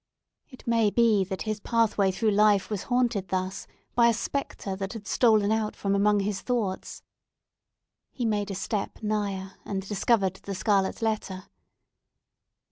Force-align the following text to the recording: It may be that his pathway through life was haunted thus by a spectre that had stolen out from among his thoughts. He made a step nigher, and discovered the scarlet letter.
It 0.49 0.65
may 0.65 0.89
be 0.89 1.23
that 1.25 1.43
his 1.43 1.59
pathway 1.59 2.09
through 2.11 2.31
life 2.31 2.71
was 2.71 2.85
haunted 2.89 3.27
thus 3.27 3.67
by 3.93 4.07
a 4.07 4.13
spectre 4.15 4.75
that 4.77 4.93
had 4.93 5.05
stolen 5.05 5.51
out 5.51 5.75
from 5.75 5.93
among 5.93 6.21
his 6.21 6.41
thoughts. 6.41 7.03
He 8.09 8.25
made 8.25 8.49
a 8.49 8.55
step 8.55 9.03
nigher, 9.03 9.57
and 9.63 9.87
discovered 9.87 10.37
the 10.41 10.55
scarlet 10.55 11.03
letter. 11.03 11.43